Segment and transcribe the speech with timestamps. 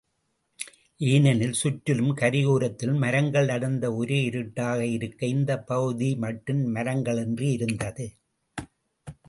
[0.99, 8.07] ஏனெனில், சுற்றிலும் கரையோரத்தில் மரங்கள் அடர்ந்து ஒரே இருட்டாக இருக்க, இந்தப் பகுதி மட்டும் மரங்களின்றி இருந்தது.